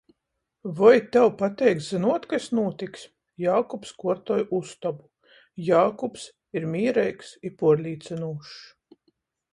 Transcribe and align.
Voi 0.77 0.93
tev 1.15 1.27
pateik 1.41 1.83
zynuot, 1.87 2.25
kas 2.31 2.47
nūtiks? 2.59 3.03
Jākubs 3.45 3.93
kuortoj 4.05 4.41
ustobu. 4.61 5.31
Jākubs 5.69 6.27
ir 6.61 6.69
mīreigs 6.75 7.33
i 7.51 7.57
puorlīcynūšs. 7.61 8.59